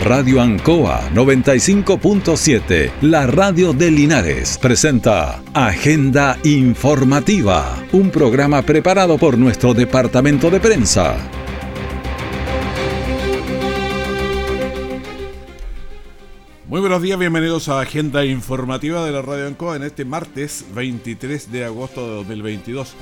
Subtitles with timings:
[0.00, 9.74] Radio Ancoa 95.7, la radio de Linares, presenta Agenda Informativa, un programa preparado por nuestro
[9.74, 11.16] departamento de prensa.
[16.68, 21.50] Muy buenos días, bienvenidos a Agenda Informativa de la Radio Ancoa en este martes 23
[21.50, 22.94] de agosto de 2022.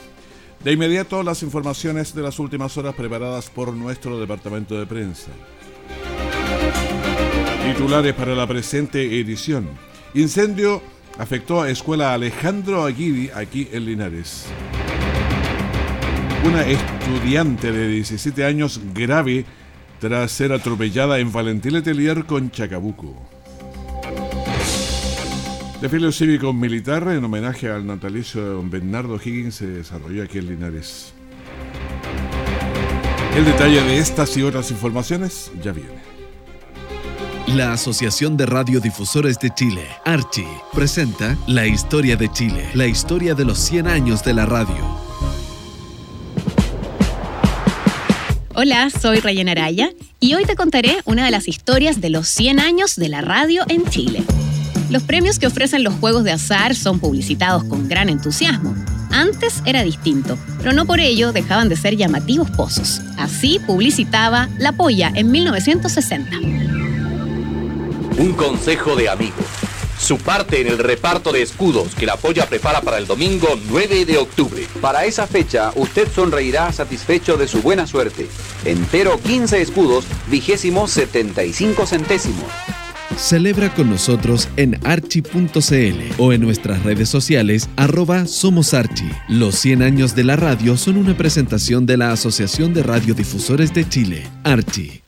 [0.64, 5.30] De inmediato las informaciones de las últimas horas preparadas por nuestro departamento de prensa.
[7.66, 9.66] Titulares para la presente edición.
[10.14, 10.80] Incendio
[11.18, 14.46] afectó a Escuela Alejandro Aguirre aquí en Linares.
[16.44, 19.44] Una estudiante de 17 años grave
[19.98, 23.16] tras ser atropellada en Valentín Letelier con Chacabuco.
[25.80, 30.46] Desfile cívico militar en homenaje al natalicio de don Bernardo Higgins se desarrolló aquí en
[30.46, 31.12] Linares.
[33.36, 36.05] El detalle de estas y otras informaciones ya viene.
[37.46, 43.44] La Asociación de Radiodifusores de Chile, Archi, presenta La Historia de Chile, la historia de
[43.44, 44.74] los 100 años de la radio.
[48.54, 52.58] Hola, soy Rayana Araya y hoy te contaré una de las historias de los 100
[52.58, 54.24] años de la radio en Chile.
[54.90, 58.74] Los premios que ofrecen los juegos de azar son publicitados con gran entusiasmo.
[59.12, 63.00] Antes era distinto, pero no por ello dejaban de ser llamativos pozos.
[63.16, 66.85] Así publicitaba La Polla en 1960.
[68.18, 69.34] Un consejo de amigo.
[69.98, 74.06] Su parte en el reparto de escudos que la polla prepara para el domingo 9
[74.06, 74.66] de octubre.
[74.80, 78.26] Para esa fecha, usted sonreirá satisfecho de su buena suerte.
[78.64, 82.44] Entero 15 escudos, vigésimo 75 centésimos.
[83.18, 89.10] Celebra con nosotros en archi.cl o en nuestras redes sociales arroba Somos Archi.
[89.28, 93.88] Los 100 años de la radio son una presentación de la Asociación de Radiodifusores de
[93.88, 95.05] Chile, Archi.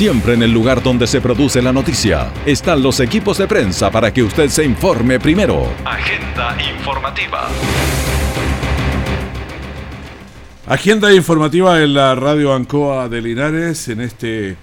[0.00, 4.10] Siempre en el lugar donde se produce la noticia están los equipos de prensa para
[4.14, 5.68] que usted se informe primero.
[5.84, 7.50] Agenda informativa.
[10.66, 14.56] Agenda informativa en la radio Ancoa de Linares en este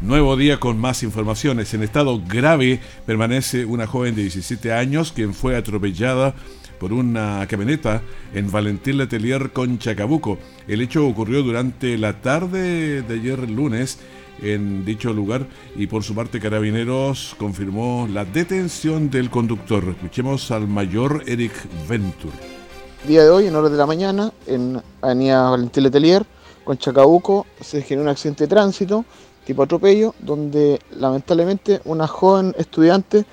[0.00, 1.72] nuevo día con más informaciones.
[1.72, 6.34] En estado grave permanece una joven de 17 años quien fue atropellada
[6.80, 8.00] por una camioneta
[8.34, 10.38] en Valentín Letelier con Chacabuco.
[10.66, 13.98] El hecho ocurrió durante la tarde de ayer lunes
[14.42, 15.46] en dicho lugar
[15.76, 19.84] y por su parte Carabineros confirmó la detención del conductor.
[19.90, 21.52] Escuchemos al mayor Eric
[21.86, 22.32] Ventur.
[23.06, 26.24] Día de hoy, en horas de la mañana, en Avenida Valentín Letelier,
[26.64, 29.04] con Chacabuco, se generó un accidente de tránsito
[29.44, 33.24] tipo atropello, donde lamentablemente una joven estudiante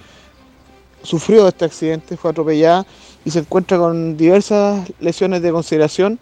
[1.03, 2.86] sufrió este accidente, fue atropellada
[3.28, 6.18] y se encuentra con diversas lesiones de consideración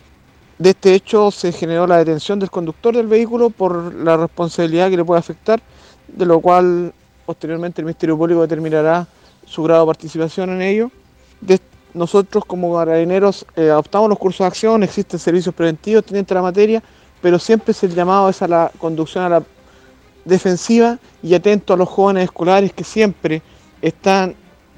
[0.58, 4.98] de este hecho se generó la detención del conductor del vehículo por la responsabilidad que
[4.98, 5.62] le puede afectar,
[6.08, 6.92] de lo cual
[7.28, 9.06] posteriormente el Ministerio Público determinará
[9.46, 10.90] su grado de participación en ello.
[11.94, 16.82] nosotros como carabineros eh, adoptamos los cursos de acción, existen servicios preventivos teniendo la materia,
[17.22, 19.44] pero siempre es el llamado es a la conducción a la
[20.24, 23.44] defensiva y atento a los jóvenes escolares que siempre
[23.80, 24.36] están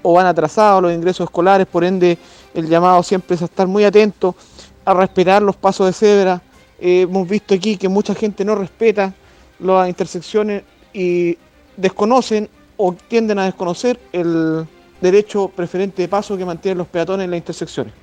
[0.10, 2.18] o van atrasados los ingresos escolares, por ende
[2.54, 4.38] el llamado siempre es a estar muy atento
[4.86, 6.42] a respetar los pasos de cebra.
[6.80, 9.14] Eh, hemos visto aquí que mucha gente no respeta
[9.60, 10.64] las intersecciones
[10.94, 11.38] y
[11.76, 12.48] desconocen
[12.78, 14.66] o tienden a desconocer el
[15.02, 17.94] derecho preferente de paso que mantienen los peatones en las intersecciones.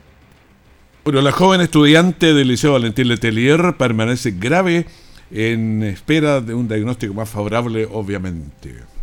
[1.04, 4.84] Bueno, la joven estudiante del Liceo Valentín Letelier permanece grave
[5.30, 8.93] en espera de un diagnóstico más favorable, obviamente.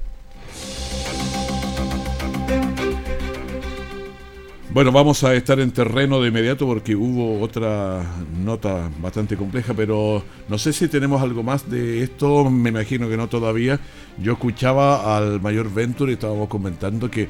[4.73, 8.05] Bueno, vamos a estar en terreno de inmediato porque hubo otra
[8.41, 13.17] nota bastante compleja, pero no sé si tenemos algo más de esto, me imagino que
[13.17, 13.81] no todavía.
[14.17, 17.27] Yo escuchaba al mayor Venture y estábamos comentando que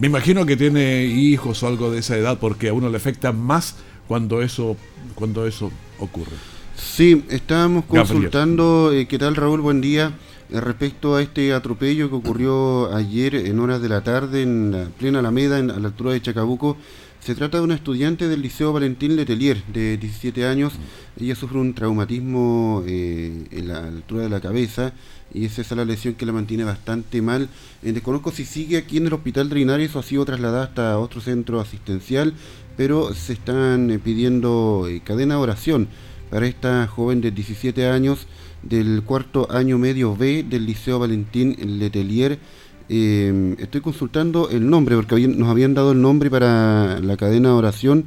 [0.00, 3.32] me imagino que tiene hijos o algo de esa edad porque a uno le afecta
[3.32, 3.74] más
[4.06, 4.76] cuando eso
[5.16, 6.36] cuando eso ocurre.
[6.76, 9.60] Sí, estábamos consultando, eh, ¿qué tal Raúl?
[9.60, 10.12] Buen día.
[10.52, 14.84] Eh, respecto a este atropello que ocurrió ayer en horas de la tarde en la
[14.98, 16.76] plena Alameda, en, a la altura de Chacabuco,
[17.20, 20.72] se trata de una estudiante del Liceo Valentín Letelier, de 17 años.
[21.20, 24.92] Ella sufre un traumatismo eh, en la altura de la cabeza
[25.32, 27.48] y esa es la lesión que la mantiene bastante mal.
[27.84, 30.98] Eh, desconozco si sigue aquí en el Hospital de Linares o ha sido trasladada hasta
[30.98, 32.34] otro centro asistencial,
[32.76, 35.88] pero se están pidiendo cadena de oración
[36.30, 38.26] para esta joven de 17 años
[38.62, 42.38] del cuarto año medio B del Liceo Valentín Letelier.
[42.88, 47.54] Eh, estoy consultando el nombre porque nos habían dado el nombre para la cadena de
[47.54, 48.06] oración.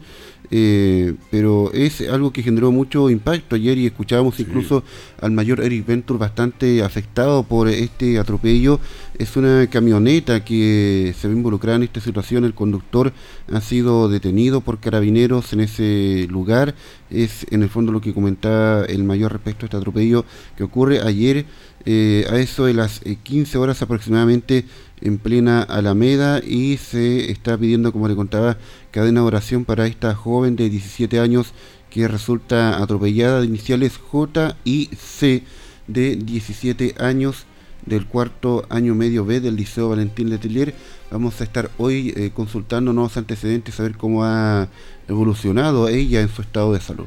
[0.56, 4.84] Eh, pero es algo que generó mucho impacto ayer y escuchábamos incluso
[5.20, 8.80] al mayor Eric Ventur bastante afectado por este atropello.
[9.18, 12.46] Es una camioneta que se ve involucrada en esta situación.
[12.46, 13.14] El conductor
[13.52, 16.76] ha sido detenido por carabineros en ese lugar.
[17.10, 20.24] Es en el fondo lo que comentaba el mayor respecto a este atropello
[20.56, 21.48] que ocurre ayer
[21.86, 24.66] eh, a eso de las 15 eh, horas aproximadamente
[25.04, 28.58] en plena Alameda y se está pidiendo, como le contaba,
[28.92, 31.54] cadena de oración para esta joven de 17 años
[31.90, 35.44] que resulta atropellada de iniciales J y C
[35.88, 37.46] de 17 años
[37.86, 40.74] del cuarto año medio B del Liceo Valentín Letelier.
[41.12, 44.70] Vamos a estar hoy eh, consultando nuevos antecedentes, a ver cómo ha
[45.08, 47.06] evolucionado ella en su estado de salud.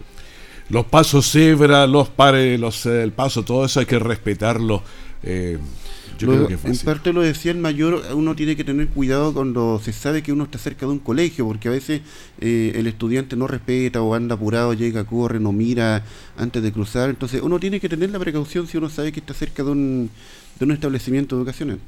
[0.69, 4.83] Los pasos cebra, los pares, los, el paso, todo eso hay que respetarlo.
[5.23, 5.59] Eh,
[6.21, 10.33] en parte lo decía el mayor, uno tiene que tener cuidado cuando se sabe que
[10.33, 12.03] uno está cerca de un colegio, porque a veces
[12.41, 16.05] eh, el estudiante no respeta o anda apurado, llega, corre, no mira
[16.37, 17.11] antes de cruzar.
[17.11, 20.11] Entonces uno tiene que tener la precaución si uno sabe que está cerca de un,
[20.59, 21.79] de un establecimiento educacional.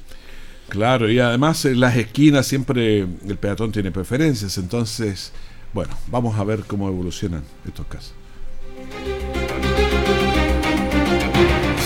[0.69, 5.33] Claro, y además en las esquinas siempre el peatón tiene preferencias, entonces,
[5.73, 8.13] bueno, vamos a ver cómo evolucionan estos casos.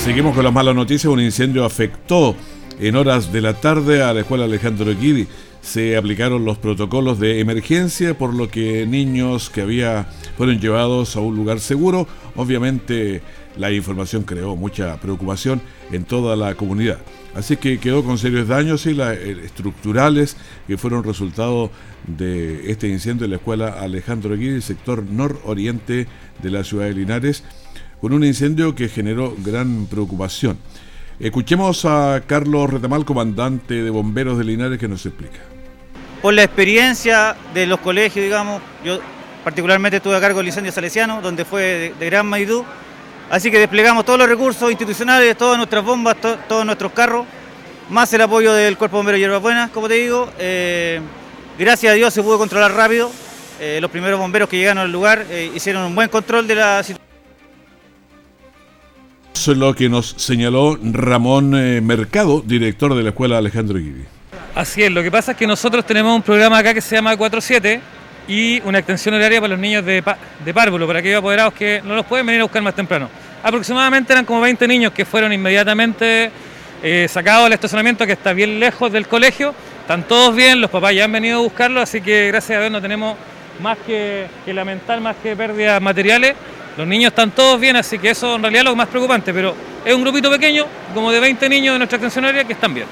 [0.02, 1.12] Seguimos con las malas noticias.
[1.12, 2.34] Un incendio afectó
[2.80, 5.28] en horas de la tarde a la escuela Alejandro Guidi.
[5.60, 11.20] Se aplicaron los protocolos de emergencia, por lo que niños que había fueron llevados a
[11.20, 12.08] un lugar seguro.
[12.34, 13.22] Obviamente
[13.56, 15.62] la información creó mucha preocupación
[15.92, 16.98] en toda la comunidad.
[17.36, 21.70] Así que quedó con serios daños y la, eh, estructurales que fueron resultado
[22.08, 26.08] de este incendio en la escuela Alejandro Guidi, sector nororiente
[26.42, 27.44] de la ciudad de Linares
[28.02, 30.58] con un incendio que generó gran preocupación.
[31.20, 35.38] Escuchemos a Carlos Retamal, comandante de bomberos de Linares, que nos explica.
[36.20, 38.98] Por la experiencia de los colegios, digamos, yo
[39.44, 42.64] particularmente estuve a cargo del incendio salesiano, donde fue de, gran magnitud,
[43.30, 46.16] así que desplegamos todos los recursos institucionales, todas nuestras bombas,
[46.48, 47.24] todos nuestros carros,
[47.88, 50.28] más el apoyo del Cuerpo Bombero Hierbas Buenas, como te digo.
[50.40, 51.00] Eh,
[51.56, 53.12] gracias a Dios se pudo controlar rápido.
[53.60, 56.82] Eh, los primeros bomberos que llegaron al lugar eh, hicieron un buen control de la
[56.82, 57.11] situación
[59.34, 64.04] es lo que nos señaló Ramón eh, Mercado, director de la escuela Alejandro Guidi.
[64.54, 67.16] Así es, lo que pasa es que nosotros tenemos un programa acá que se llama
[67.16, 67.80] 47
[68.28, 70.02] y una extensión horaria para los niños de,
[70.44, 73.08] de párvulo, para aquellos apoderados que no los pueden venir a buscar más temprano.
[73.42, 76.30] Aproximadamente eran como 20 niños que fueron inmediatamente
[76.82, 79.54] eh, sacados del estacionamiento que está bien lejos del colegio.
[79.80, 82.72] Están todos bien, los papás ya han venido a buscarlo, así que gracias a Dios
[82.72, 83.16] no tenemos
[83.60, 86.34] más que lamentar, más que pérdidas materiales.
[86.76, 89.54] Los niños están todos bien, así que eso en realidad es lo más preocupante, pero
[89.84, 90.64] es un grupito pequeño,
[90.94, 92.86] como de 20 niños de nuestra atención que están bien.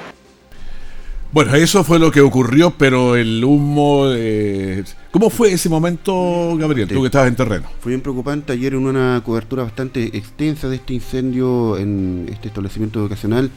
[1.31, 4.03] Bueno, eso fue lo que ocurrió, pero el humo...
[4.13, 7.69] Eh, ¿Cómo fue ese momento, Gabriel, tú que estabas en terreno?
[7.79, 12.99] Fue bien preocupante ayer en una cobertura bastante extensa de este incendio en este establecimiento
[12.99, 13.49] educacional.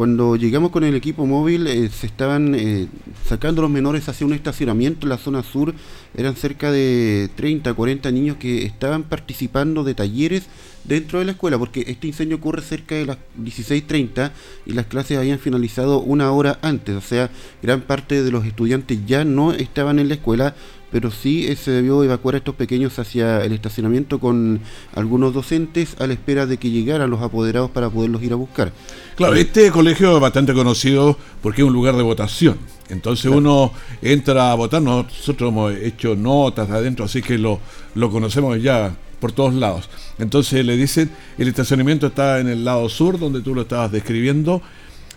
[0.00, 2.88] Cuando llegamos con el equipo móvil, eh, se estaban eh,
[3.28, 5.74] sacando los menores hacia un estacionamiento en la zona sur.
[6.16, 10.44] Eran cerca de 30, 40 niños que estaban participando de talleres
[10.84, 14.30] dentro de la escuela, porque este incendio ocurre cerca de las 16.30
[14.64, 16.96] y las clases habían finalizado una hora antes.
[16.96, 17.28] O sea,
[17.62, 20.54] gran parte de los estudiantes ya no estaban en la escuela,
[20.90, 24.60] pero sí eh, se debió evacuar a estos pequeños hacia el estacionamiento con
[24.94, 28.72] algunos docentes a la espera de que llegaran los apoderados para poderlos ir a buscar.
[29.16, 32.58] Claro, este colegio es bastante conocido porque es un lugar de votación.
[32.88, 37.60] Entonces uno entra a votar, nosotros hemos hecho notas de adentro, así que lo,
[37.94, 39.88] lo conocemos ya por todos lados.
[40.18, 44.60] Entonces le dicen, el estacionamiento está en el lado sur, donde tú lo estabas describiendo,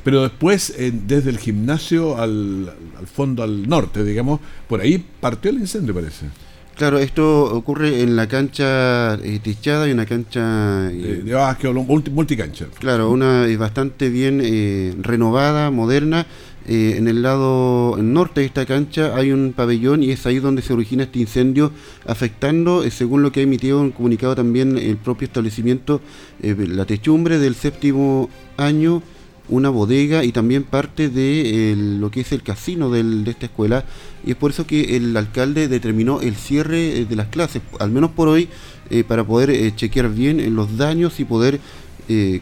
[0.03, 2.73] pero después desde el gimnasio al,
[3.13, 6.27] fondo, al norte, digamos, por ahí partió el incendio, parece.
[6.75, 10.89] Claro, esto ocurre en la cancha eh, techada y una cancha...
[10.91, 12.65] Eh, de básquet, multicancha.
[12.79, 16.25] Claro, una bastante bien eh, renovada, moderna.
[16.65, 20.73] en el lado norte de esta cancha hay un pabellón y es ahí donde se
[20.73, 21.71] origina este incendio,
[22.07, 26.01] afectando, según lo que ha emitido un comunicado también el propio establecimiento,
[26.41, 29.03] la techumbre del séptimo año
[29.49, 33.85] una bodega y también parte de lo que es el casino de esta escuela
[34.25, 37.91] y es por eso que el alcalde determinó el cierre eh, de las clases, al
[37.91, 38.47] menos por hoy,
[38.89, 41.59] eh, para poder eh, chequear bien los daños y poder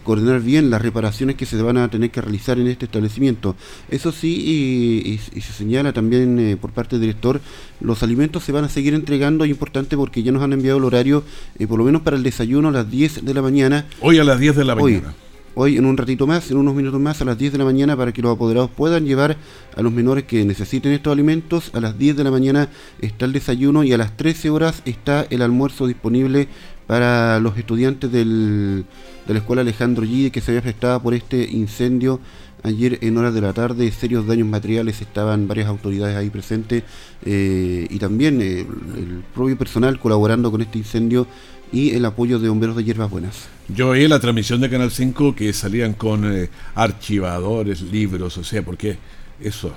[0.03, 3.55] coordinar bien las reparaciones que se van a tener que realizar en este establecimiento.
[3.91, 7.39] Eso sí, y, se señala también por parte del director,
[7.79, 10.85] los alimentos se van a seguir entregando, es importante porque ya nos han enviado el
[10.85, 11.23] horario,
[11.69, 13.85] por lo menos para el desayuno a las 10 de la mañana.
[14.01, 16.99] Hoy a las 10 de la mañana hoy en un ratito más, en unos minutos
[16.99, 19.37] más, a las 10 de la mañana, para que los apoderados puedan llevar
[19.75, 21.71] a los menores que necesiten estos alimentos.
[21.73, 25.25] A las 10 de la mañana está el desayuno y a las 13 horas está
[25.29, 26.47] el almuerzo disponible
[26.87, 28.85] para los estudiantes del,
[29.27, 32.19] de la escuela Alejandro Gide que se había afectado por este incendio
[32.63, 33.91] ayer en horas de la tarde.
[33.91, 36.83] Serios daños materiales, estaban varias autoridades ahí presentes
[37.25, 41.27] eh, y también eh, el propio personal colaborando con este incendio
[41.71, 43.47] y el apoyo de bomberos de Hierbas Buenas.
[43.69, 48.61] Yo oí la transmisión de Canal 5 que salían con eh, archivadores, libros, o sea,
[48.63, 48.97] porque
[49.39, 49.73] eso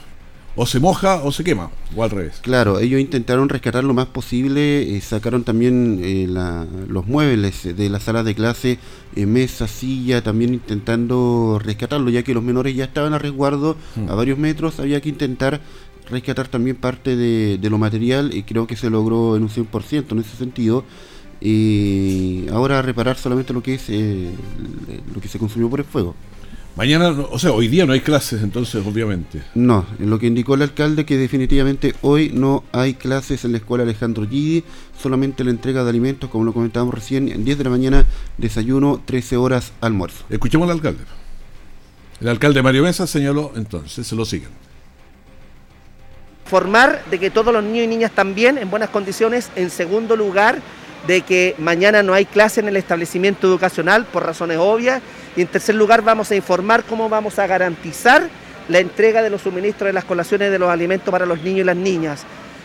[0.57, 2.41] o se moja o se quema, o al revés.
[2.43, 6.27] Claro, ellos intentaron rescatar lo más posible, eh, sacaron también eh,
[6.89, 8.79] los muebles de la sala de clase,
[9.17, 14.09] mesa, silla, también intentando rescatarlo, ya que los menores ya estaban a resguardo hmm.
[14.09, 15.61] a varios metros, había que intentar
[16.09, 20.13] rescatar también parte de, de lo material y creo que se logró en un 100%
[20.13, 20.85] en ese sentido
[21.45, 24.31] y ahora reparar solamente lo que es eh,
[25.15, 26.15] lo que se consumió por el fuego.
[26.77, 29.43] Mañana, o sea, hoy día no hay clases, entonces, obviamente.
[29.55, 33.59] No, en lo que indicó el alcalde que definitivamente hoy no hay clases en la
[33.59, 34.65] escuela Alejandro Gidi,
[35.01, 38.07] solamente la entrega de alimentos, como lo comentábamos recién, en 10 de la mañana,
[38.39, 40.25] desayuno, 13 horas, almuerzo.
[40.29, 41.05] Escuchemos al alcalde.
[42.21, 44.51] El alcalde Mario Mesa señaló, entonces, se lo siguen.
[46.47, 49.49] Formar de que todos los niños y niñas también en buenas condiciones.
[49.55, 50.61] En segundo lugar,
[51.07, 55.03] de que mañana no hay clase en el establecimiento educacional por razones obvias.
[55.37, 58.29] Y en tercer lugar vamos a informar cómo vamos a garantizar
[58.69, 61.65] la entrega de los suministros de las colaciones de los alimentos para los niños y
[61.65, 62.25] las niñas.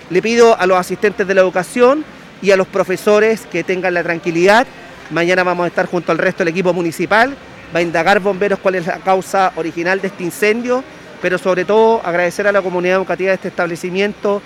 [0.09, 2.05] Le pido a los asistentes de la educación
[2.41, 4.65] y a los profesores que tengan la tranquilidad.
[5.11, 7.35] Mañana vamos a estar junto al resto del equipo municipal.
[7.75, 10.83] Va a indagar bomberos cuál es la causa original de este incendio,
[11.21, 14.41] pero sobre todo agradecer a la comunidad educativa de este establecimiento.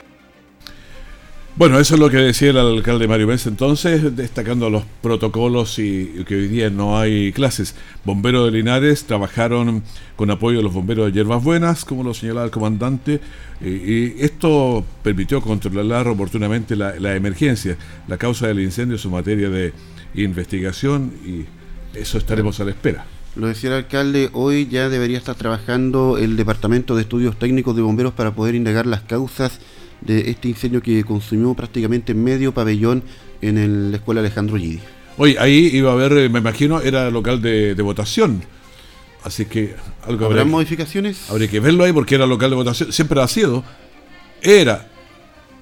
[1.55, 6.23] Bueno, eso es lo que decía el alcalde Mario Benz entonces, destacando los protocolos y
[6.27, 7.75] que hoy día no hay clases.
[8.03, 9.83] Bomberos de Linares trabajaron
[10.15, 13.21] con apoyo de los bomberos de Hierbas Buenas, como lo señalaba el comandante,
[13.61, 17.77] y esto permitió controlar oportunamente la, la emergencia.
[18.07, 19.73] La causa del incendio es materia de
[20.15, 21.45] investigación y
[21.95, 23.05] eso estaremos a la espera.
[23.35, 27.83] Lo decía el alcalde, hoy ya debería estar trabajando el Departamento de Estudios Técnicos de
[27.83, 29.59] Bomberos para poder indagar las causas
[30.05, 33.03] de este incendio que consumió prácticamente medio pabellón
[33.41, 34.79] en la escuela Alejandro Gidi.
[35.17, 38.43] Oye, ahí iba a haber, me imagino, era local de, votación.
[39.23, 41.29] Así que algo ¿Habrá modificaciones?
[41.29, 42.91] Habría que verlo ahí porque era local de votación.
[42.91, 43.63] Siempre ha sido.
[44.41, 44.89] Era.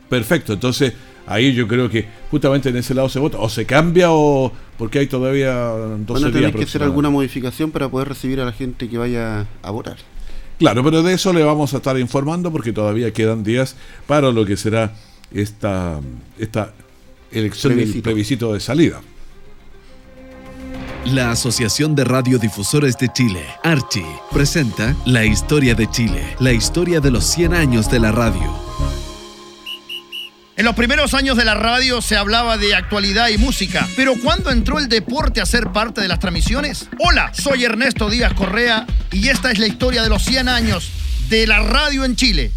[0.09, 0.53] Perfecto.
[0.53, 0.93] Entonces,
[1.27, 3.37] ahí yo creo que justamente en ese lado se vota.
[3.37, 4.51] O se cambia o.
[4.79, 8.45] Porque hay todavía 12 Van a tener que hacer alguna modificación para poder recibir a
[8.45, 9.97] la gente que vaya a votar.
[10.61, 13.75] Claro, pero de eso le vamos a estar informando porque todavía quedan días
[14.05, 14.93] para lo que será
[15.33, 15.99] esta,
[16.37, 16.71] esta
[17.31, 19.01] elección del plebiscito de salida.
[21.05, 27.09] La Asociación de Radiodifusores de Chile, Archi, presenta La Historia de Chile, la historia de
[27.09, 28.53] los 100 años de la radio.
[30.57, 34.51] En los primeros años de la radio se hablaba de actualidad y música, pero ¿cuándo
[34.51, 36.87] entró el deporte a ser parte de las transmisiones?
[36.99, 40.89] Hola, soy Ernesto Díaz Correa y esta es la historia de los 100 años
[41.29, 42.51] de la radio en Chile.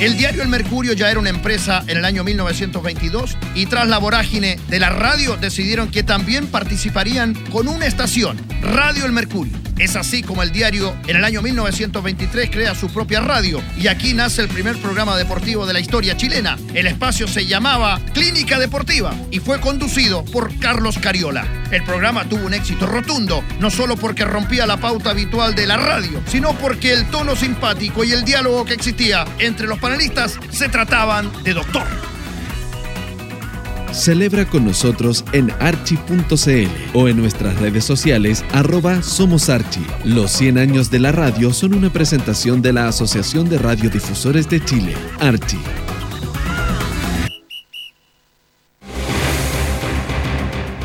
[0.00, 3.98] El diario El Mercurio ya era una empresa en el año 1922 y tras la
[3.98, 9.60] vorágine de la radio decidieron que también participarían con una estación, Radio El Mercurio.
[9.80, 14.12] Es así como el diario en el año 1923 crea su propia radio y aquí
[14.12, 16.58] nace el primer programa deportivo de la historia chilena.
[16.74, 21.46] El espacio se llamaba Clínica Deportiva y fue conducido por Carlos Cariola.
[21.70, 25.78] El programa tuvo un éxito rotundo, no solo porque rompía la pauta habitual de la
[25.78, 30.68] radio, sino porque el tono simpático y el diálogo que existía entre los analistas se
[30.68, 31.82] trataban de doctor.
[33.92, 39.84] Celebra con nosotros en archi.cl o en nuestras redes sociales arroba Somos Archi.
[40.04, 44.64] Los 100 años de la radio son una presentación de la Asociación de Radiodifusores de
[44.64, 45.58] Chile, Archi.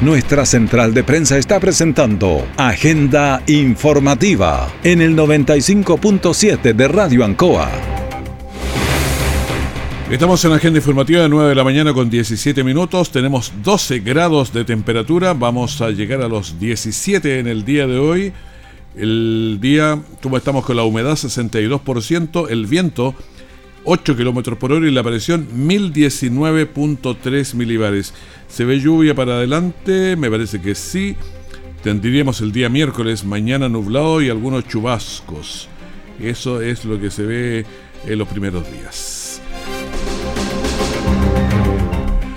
[0.02, 7.95] Nuestra central de prensa está presentando Agenda Informativa en el 95.7 de Radio Ancoa.
[10.10, 13.10] Estamos en la agenda informativa de 9 de la mañana con 17 minutos.
[13.10, 15.34] Tenemos 12 grados de temperatura.
[15.34, 18.32] Vamos a llegar a los 17 en el día de hoy.
[18.96, 23.16] El día, como estamos con la humedad 62%, el viento
[23.84, 28.14] 8 kilómetros por hora y la presión 1019.3 milibares.
[28.48, 30.16] ¿Se ve lluvia para adelante?
[30.18, 31.16] Me parece que sí.
[31.82, 35.68] Tendríamos el día miércoles, mañana nublado y algunos chubascos.
[36.22, 37.66] Eso es lo que se ve
[38.06, 39.25] en los primeros días.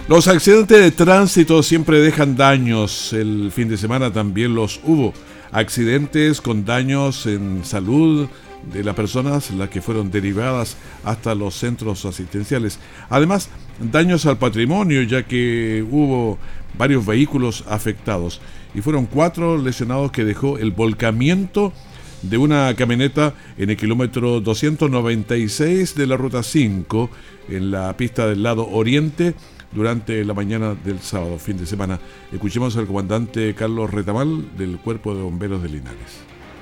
[0.09, 3.12] Los accidentes de tránsito siempre dejan daños.
[3.12, 5.12] El fin de semana también los hubo.
[5.53, 8.27] accidentes con daños en salud
[8.73, 12.79] de las personas, las que fueron derivadas hasta los centros asistenciales.
[13.11, 13.50] Además,
[13.81, 16.38] daños al patrimonio, ya que hubo
[16.79, 18.41] varios vehículos afectados
[18.75, 21.75] y fueron cuatro lesionados que dejó el volcamiento
[22.23, 27.11] de una camioneta en el kilómetro 296 de la ruta 5
[27.50, 29.35] en la pista del lado oriente
[29.72, 31.98] durante la mañana del sábado, fin de semana.
[32.32, 36.20] Escuchemos al comandante Carlos Retamal del Cuerpo de Bomberos de Linares.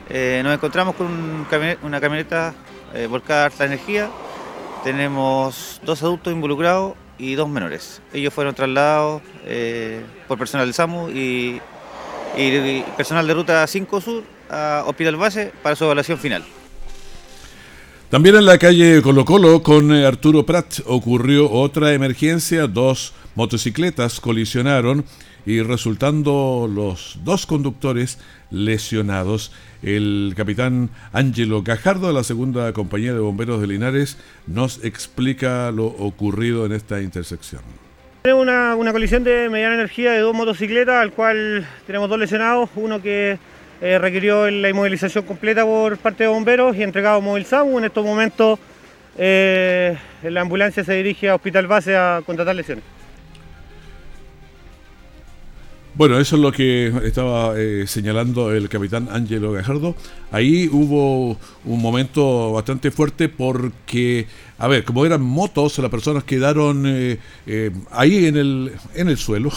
[0.09, 1.07] Eh, nos encontramos con
[1.83, 2.55] una camioneta
[2.95, 4.11] eh, volcada de alta energía.
[4.85, 8.01] Tenemos dos adultos involucrados y dos menores.
[8.13, 11.61] Ellos fueron trasladados eh, por personal del SAMU y,
[12.37, 16.45] y, personal de Ruta 5 Sur a Hospital Base para su evaluación final.
[18.11, 22.69] También en la calle Colo Colo con Arturo Prat ocurrió otra emergencia.
[22.69, 25.05] Dos motocicletas colisionaron
[25.45, 28.21] y resultando los dos conductores
[28.53, 29.51] lesionados.
[29.83, 35.87] El capitán Ángelo Gajardo de la segunda compañía de bomberos de Linares nos explica lo
[35.87, 37.63] ocurrido en esta intersección.
[38.23, 42.71] Tenemos una, una colisión de mediana energía de dos motocicletas, al cual tenemos dos lesionados,
[42.77, 43.37] uno que
[43.81, 47.79] eh, requirió la inmovilización completa por parte de bomberos y entregado a Móvil SAMU.
[47.79, 48.59] En estos momentos
[49.19, 52.85] eh, la ambulancia se dirige a Hospital Base a contratar lesiones.
[55.95, 59.95] Bueno, eso es lo que estaba eh, señalando el capitán Angelo Gajardo.
[60.31, 64.27] Ahí hubo un momento bastante fuerte porque,
[64.59, 66.87] a ver, como eran motos, las personas quedaron
[67.91, 69.51] ahí en el, en el suelo,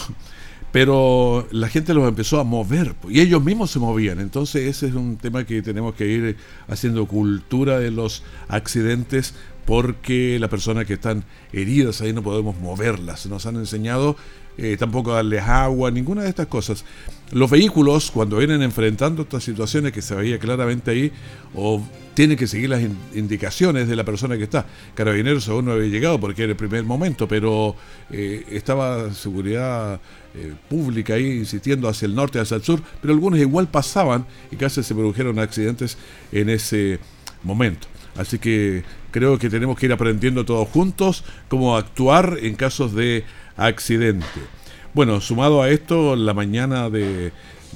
[0.72, 4.20] pero la gente los empezó a mover y ellos mismos se movían.
[4.20, 6.36] Entonces ese es un tema que tenemos que ir
[6.68, 9.34] haciendo cultura de los accidentes
[9.64, 13.26] porque las personas que están heridas ahí no podemos moverlas.
[13.26, 14.16] Nos han enseñado
[14.62, 16.84] eh, tampoco darles agua, ninguna de estas cosas.
[17.32, 21.10] Los vehículos, cuando vienen enfrentando estas situaciones que se veía claramente ahí,
[21.54, 22.82] o tienen que seguir las
[23.14, 24.66] indicaciones de la persona que está.
[24.94, 27.74] Carabineros aún no había llegado porque era el primer momento, pero
[28.10, 29.98] eh, estaba seguridad
[30.34, 34.56] eh, pública ahí insistiendo hacia el norte, hacia el sur, pero algunos igual pasaban y
[34.56, 35.96] casi se produjeron accidentes
[36.32, 36.98] en ese
[37.42, 37.86] momento.
[38.14, 43.24] Así que creo que tenemos que ir aprendiendo todos juntos cómo actuar en casos de
[43.60, 44.26] accidente.
[44.92, 47.30] Bueno, sumado a esto, la mañana de,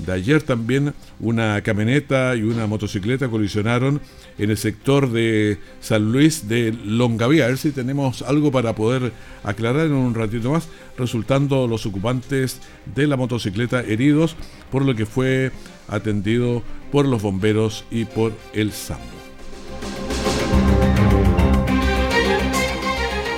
[0.08, 4.00] ayer también una camioneta y una motocicleta colisionaron
[4.36, 7.44] en el sector de San Luis de Longavía.
[7.44, 9.12] A ver si tenemos algo para poder
[9.44, 10.68] aclarar en un ratito más,
[10.98, 12.60] resultando los ocupantes
[12.96, 14.34] de la motocicleta heridos,
[14.72, 15.52] por lo que fue
[15.86, 19.13] atendido por los bomberos y por el SAMU.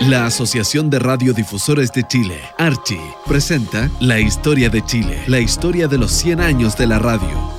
[0.09, 5.99] La Asociación de Radiodifusores de Chile, Archi, presenta La Historia de Chile, la historia de
[5.99, 7.51] los 100 años de la radio.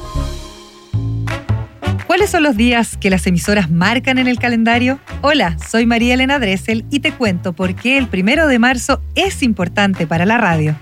[2.07, 4.97] ¿Cuáles son los días que las emisoras marcan en el calendario?
[5.21, 9.43] Hola, soy María Elena Dressel y te cuento por qué el primero de marzo es
[9.43, 10.79] importante para la radio.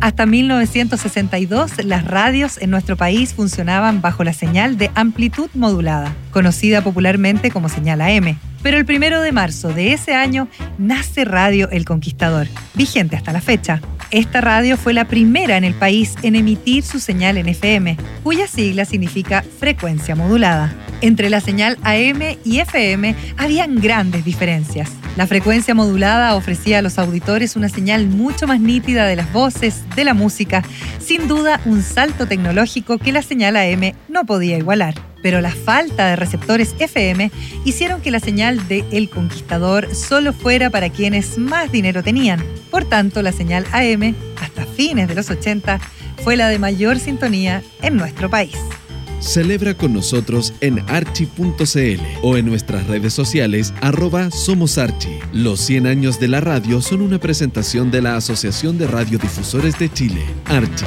[0.00, 6.82] Hasta 1962, las radios en nuestro país funcionaban bajo la señal de amplitud modulada, conocida
[6.82, 8.38] popularmente como señal AM.
[8.62, 10.48] Pero el primero de marzo de ese año
[10.78, 13.80] nace Radio El Conquistador, vigente hasta la fecha.
[14.10, 18.46] Esta radio fue la primera en el país en emitir su señal en FM, cuya
[18.46, 20.72] sigla significa frecuencia modulada.
[21.00, 24.90] Entre la señal AM y FM habían grandes diferencias.
[25.16, 29.84] La frecuencia modulada ofrecía a los auditores una señal mucho más nítida de las voces,
[29.94, 30.62] de la música,
[30.98, 36.08] sin duda un salto tecnológico que la señal AM no podía igualar pero la falta
[36.08, 37.30] de receptores FM
[37.64, 42.44] hicieron que la señal de El Conquistador solo fuera para quienes más dinero tenían.
[42.70, 45.80] Por tanto, la señal AM, hasta fines de los 80,
[46.24, 48.56] fue la de mayor sintonía en nuestro país.
[49.22, 55.20] Celebra con nosotros en archi.cl o en nuestras redes sociales arroba Somos Archi.
[55.32, 59.92] Los 100 años de la radio son una presentación de la Asociación de Radiodifusores de
[59.92, 60.84] Chile, Archi.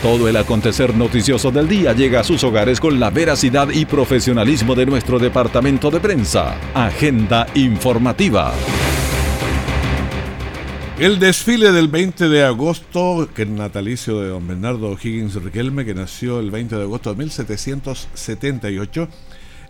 [0.00, 4.74] Todo el acontecer noticioso del día llega a sus hogares con la veracidad y profesionalismo
[4.74, 6.56] de nuestro departamento de prensa.
[6.74, 8.52] Agenda informativa.
[10.96, 15.92] El desfile del 20 de agosto, que es natalicio de don Bernardo Higgins Riquelme, que
[15.92, 19.08] nació el 20 de agosto de 1778,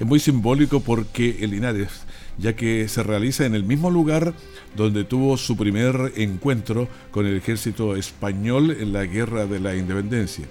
[0.00, 2.04] es muy simbólico porque el Linares
[2.36, 4.34] ya que se realiza en el mismo lugar
[4.76, 10.44] donde tuvo su primer encuentro con el ejército español en la Guerra de la Independencia.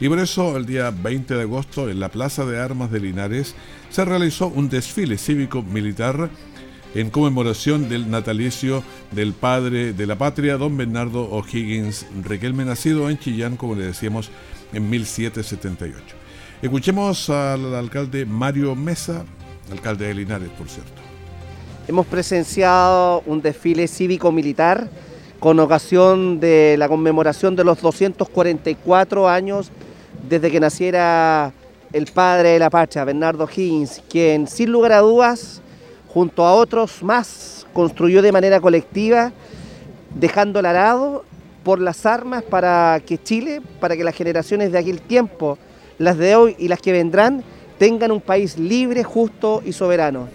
[0.00, 3.54] Y por eso el día 20 de agosto en la Plaza de Armas de Linares
[3.88, 6.30] se realizó un desfile cívico-militar
[6.94, 13.18] en conmemoración del natalicio del padre de la patria, don Bernardo O'Higgins Riquelme, nacido en
[13.18, 14.30] Chillán, como le decíamos,
[14.72, 16.16] en 1778.
[16.62, 19.24] Escuchemos al alcalde Mario Mesa,
[19.70, 20.92] alcalde de Linares, por cierto.
[21.88, 24.88] Hemos presenciado un desfile cívico-militar
[25.38, 29.70] con ocasión de la conmemoración de los 244 años
[30.28, 31.52] desde que naciera
[31.92, 35.62] el padre de la patria, Bernardo Higgins, quien sin lugar a dudas,
[36.12, 39.32] junto a otros más, construyó de manera colectiva,
[40.14, 41.24] dejando el arado
[41.62, 45.56] por las armas para que Chile, para que las generaciones de aquel tiempo,
[45.98, 47.44] las de hoy y las que vendrán,
[47.78, 50.28] tengan un país libre, justo y soberano.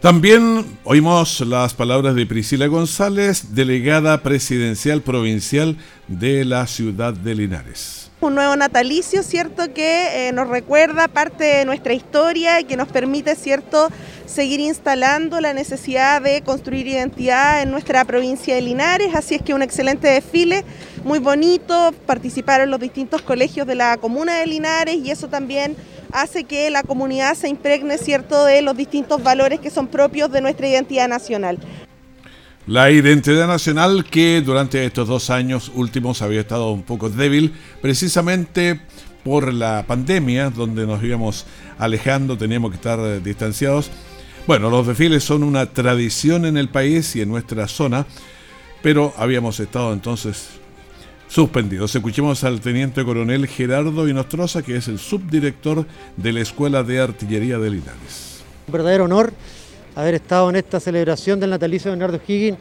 [0.00, 8.08] También oímos las palabras de Priscila González, delegada presidencial provincial de la ciudad de Linares.
[8.20, 9.74] Un nuevo natalicio, ¿cierto?
[9.74, 13.88] Que eh, nos recuerda parte de nuestra historia y que nos permite, ¿cierto?,
[14.26, 19.16] seguir instalando la necesidad de construir identidad en nuestra provincia de Linares.
[19.16, 20.64] Así es que un excelente desfile,
[21.02, 25.76] muy bonito, participaron los distintos colegios de la comuna de Linares y eso también
[26.12, 30.40] hace que la comunidad se impregne cierto de los distintos valores que son propios de
[30.40, 31.58] nuestra identidad nacional.
[32.66, 38.80] La identidad nacional que durante estos dos años últimos había estado un poco débil, precisamente
[39.24, 41.46] por la pandemia, donde nos íbamos
[41.78, 43.90] alejando, teníamos que estar eh, distanciados.
[44.46, 48.06] Bueno, los desfiles son una tradición en el país y en nuestra zona,
[48.82, 50.48] pero habíamos estado entonces
[51.28, 51.94] suspendidos.
[51.94, 55.86] Escuchemos al teniente coronel Gerardo Inostroza, que es el subdirector
[56.16, 58.40] de la Escuela de Artillería de Linares.
[58.66, 59.32] Un verdadero honor
[59.94, 62.58] haber estado en esta celebración del natalicio de Bernardo Higgins,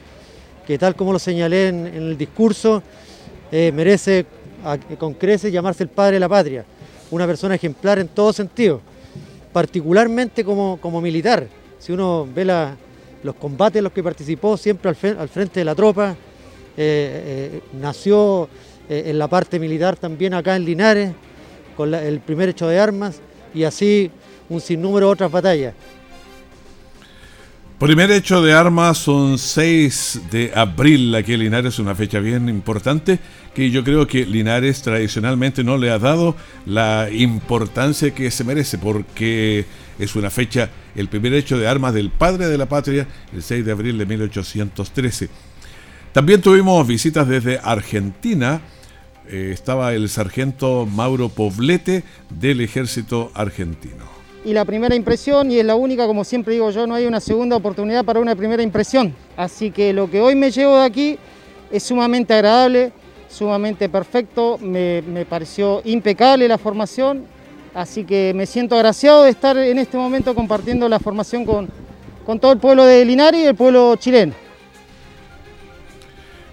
[0.65, 2.83] que tal como lo señalé en, el discurso,
[3.51, 4.25] eh, merece
[4.97, 6.65] con creces llamarse el padre de la patria,
[7.11, 8.81] una persona ejemplar en todo sentido,
[9.53, 11.47] particularmente como, como militar.
[11.79, 12.43] Si uno ve
[13.23, 16.15] los combates en los que participó, siempre al, frente de la tropa,
[16.77, 18.47] eh, eh, nació
[18.87, 21.11] eh, en la parte militar también acá en Linares,
[21.75, 23.19] con el primer hecho de armas
[23.53, 24.11] y así
[24.47, 25.73] un sinnúmero de otras batallas.
[27.79, 33.19] Primer hecho de armas son 6 de abril, aquí en Linares, una fecha bien importante
[33.53, 36.35] que yo creo que Linares tradicionalmente no le ha dado
[36.67, 39.65] la importancia que se merece, porque
[39.97, 43.65] es una fecha, el primer hecho de armas del padre de la patria, el 6
[43.65, 45.29] de abril de 1813.
[46.13, 48.61] También tuvimos visitas desde Argentina.
[49.29, 54.17] Eh, estaba el sargento Mauro Poblete del ejército argentino.
[54.45, 57.19] Y la primera impresión, y es la única, como siempre digo yo, no hay una
[57.19, 59.13] segunda oportunidad para una primera impresión.
[59.35, 61.17] Así que lo que hoy me llevo de aquí
[61.69, 62.93] es sumamente agradable,
[63.27, 67.25] sumamente perfecto, me, pareció impecable la formación,
[67.73, 71.67] así que me siento agraciado de estar en este momento compartiendo la formación con,
[72.25, 74.46] con todo el pueblo de Linares y el pueblo chileno.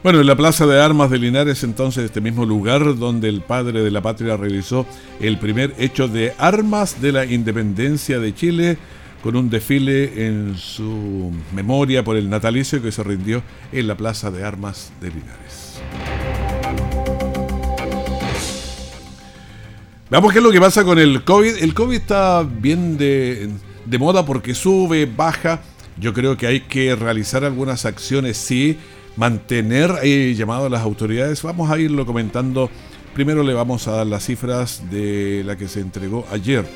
[0.05, 3.83] Bueno, en la Plaza de Armas de Linares, entonces, este mismo lugar donde el padre
[3.83, 4.85] de la patria realizó
[5.19, 8.77] el primer hecho de armas de la independencia de Chile,
[9.23, 14.31] con un desfile en su memoria por el natalicio que se rindió en la Plaza
[14.31, 15.81] de Armas de Linares.
[20.11, 21.63] Veamos qué es lo que pasa con el COVID.
[21.63, 23.49] El COVID está bien de,
[23.87, 25.63] de moda porque sube, baja.
[25.97, 28.77] Yo creo que hay que realizar algunas acciones, sí
[29.17, 31.43] mantener llamado a las autoridades.
[31.43, 32.71] Vamos a irlo comentando.
[33.15, 36.67] Primero le vamos a dar las cifras de la que se entregó ayer.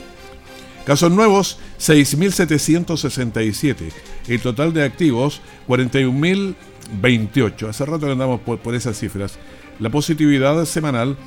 [0.85, 3.91] Casos nuevos, 6.767.
[4.29, 7.69] El total de activos, 41.028.
[7.69, 9.39] Hace rato que andamos por, por esas cifras.
[9.81, 11.19] La positividad semanal,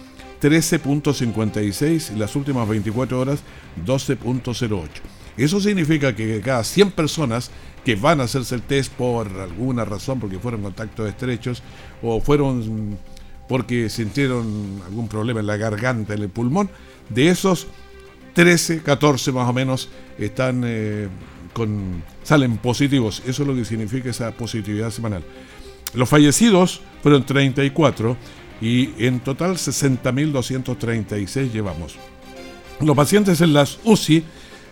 [0.41, 3.41] 13.56 y las últimas 24 horas
[3.86, 4.88] 12.08.
[5.38, 7.52] Eso significa que cada 100 personas
[7.84, 11.63] que van a hacerse el test por alguna razón, porque fueron contactos estrechos
[12.02, 12.98] o fueron
[13.48, 16.70] porque sintieron algún problema en la garganta, en el pulmón,
[17.10, 17.67] de esos
[18.34, 21.10] 13, 14 más o menos están eh,
[21.54, 23.22] con salen positivos.
[23.26, 25.24] Eso es lo que significa esa positividad semanal.
[25.94, 28.15] Los fallecidos fueron 34
[28.62, 31.98] y en total 60.236 llevamos.
[32.80, 34.24] Los pacientes en las UCI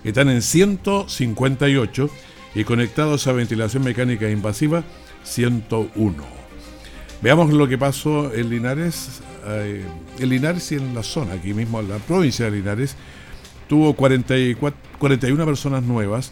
[0.04, 2.10] están en 158
[2.56, 4.84] y conectados a ventilación mecánica invasiva
[5.24, 6.24] 101.
[7.22, 9.22] Veamos lo que pasó en Linares.
[9.46, 9.86] Eh,
[10.20, 12.96] en Linares y en la zona, aquí mismo en la provincia de Linares,
[13.68, 16.32] tuvo 44, 41 personas nuevas,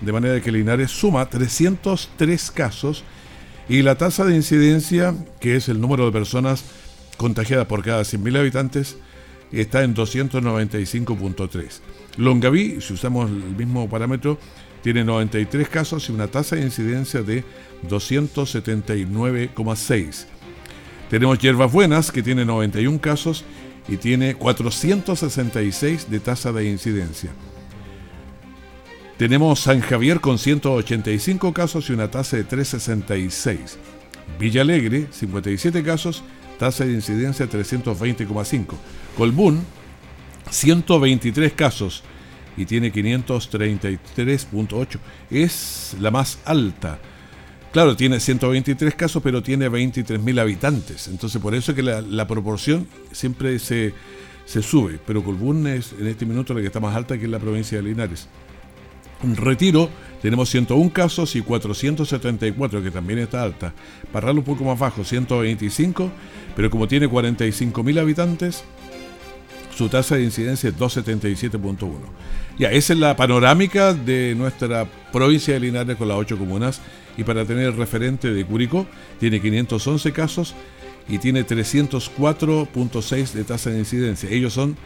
[0.00, 3.04] de manera que Linares suma 303 casos
[3.68, 6.64] y la tasa de incidencia, que es el número de personas
[7.16, 8.96] contagiadas por cada 100.000 habitantes,
[9.52, 11.80] está en 295.3.
[12.16, 14.38] Longaví, si usamos el mismo parámetro,
[14.82, 17.44] tiene 93 casos y una tasa de incidencia de
[17.88, 20.24] 279,6.
[21.08, 23.44] Tenemos Hierbas Buenas, que tiene 91 casos
[23.88, 27.30] y tiene 466 de tasa de incidencia.
[29.18, 33.78] Tenemos San Javier con 185 casos y una tasa de 366.
[34.38, 36.22] Villa Alegre, 57 casos,
[36.58, 38.74] tasa de incidencia 320,5.
[39.16, 39.60] Colbún,
[40.50, 42.02] 123 casos
[42.56, 44.98] y tiene 533.8.
[45.30, 46.98] Es la más alta.
[47.72, 51.08] Claro, tiene 123 casos, pero tiene 23.000 habitantes.
[51.08, 53.94] Entonces, por eso es que la, proporción siempre se,
[54.44, 54.98] se, sube.
[55.06, 57.78] Pero Colbún es en este minuto la que está más alta que en la provincia
[57.78, 58.28] de Linares.
[59.22, 59.88] Retiro
[60.20, 63.72] tenemos 101 casos y 474, que también está alta.
[64.12, 66.10] Parral un poco más bajo, 125,
[66.54, 68.64] pero como tiene 45.000 habitantes,
[69.76, 71.88] su tasa de incidencia es 277.1.
[72.58, 76.80] Ya, esa es la panorámica de nuestra provincia de Linares con las ocho comunas.
[77.16, 78.86] Y para tener el referente de Curicó,
[79.20, 80.54] tiene 511 casos
[81.08, 84.28] y tiene 304.6 de tasa de incidencia.
[84.30, 84.76] Ellos son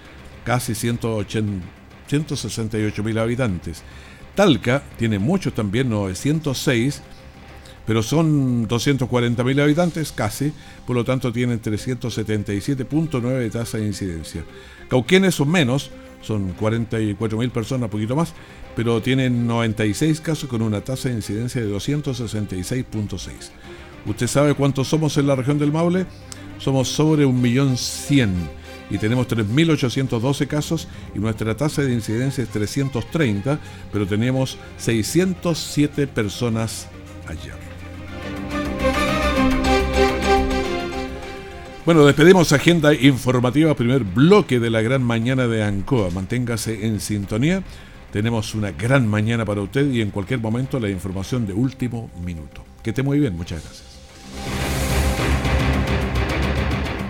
[0.45, 3.83] casi 168 mil habitantes.
[4.35, 7.03] Talca tiene muchos también, 906
[7.87, 10.53] pero son 240.000 habitantes casi,
[10.87, 14.45] por lo tanto tienen 377.9 de tasa de incidencia.
[14.89, 15.91] Cauquenes son menos,
[16.23, 18.33] son 44.000 personas, un poquito más,
[18.75, 23.31] pero tienen 96 casos con una tasa de incidencia de 266.6.
[24.07, 26.07] ¿Usted sabe cuántos somos en la región del Maule?
[26.59, 28.29] Somos sobre 1.100.000
[28.91, 33.59] y tenemos 3.812 casos y nuestra tasa de incidencia es 330,
[33.93, 36.89] pero tenemos 607 personas
[37.27, 37.66] ayer.
[41.87, 46.11] Bueno, despedimos agenda informativa, primer bloque de la gran mañana de Ancoa.
[46.11, 47.63] Manténgase en sintonía.
[48.11, 52.65] Tenemos una gran mañana para usted y en cualquier momento la información de último minuto.
[52.83, 53.96] Que esté muy bien, muchas gracias.